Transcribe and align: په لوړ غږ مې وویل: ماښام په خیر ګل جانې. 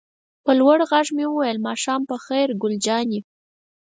په 0.43 0.51
لوړ 0.59 0.77
غږ 0.91 1.07
مې 1.15 1.25
وویل: 1.29 1.57
ماښام 1.67 2.01
په 2.09 2.15
خیر 2.25 2.49
ګل 2.61 2.75
جانې. 2.85 3.19